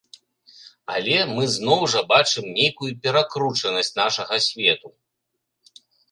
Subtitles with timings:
[0.93, 4.89] Але мы зноў жа бачым нейкую перакручанасць нашага свету.